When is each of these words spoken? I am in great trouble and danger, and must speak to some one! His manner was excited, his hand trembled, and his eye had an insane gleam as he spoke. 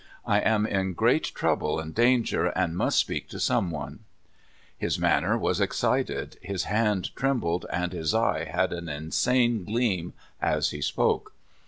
I 0.25 0.39
am 0.39 0.65
in 0.65 0.93
great 0.93 1.25
trouble 1.25 1.79
and 1.79 1.93
danger, 1.93 2.47
and 2.47 2.75
must 2.75 2.97
speak 2.97 3.29
to 3.29 3.39
some 3.39 3.69
one! 3.69 3.99
His 4.75 4.97
manner 4.97 5.37
was 5.37 5.61
excited, 5.61 6.39
his 6.41 6.63
hand 6.63 7.15
trembled, 7.15 7.67
and 7.71 7.93
his 7.93 8.15
eye 8.15 8.45
had 8.45 8.73
an 8.73 8.89
insane 8.89 9.63
gleam 9.63 10.13
as 10.41 10.71
he 10.71 10.81
spoke. 10.81 11.33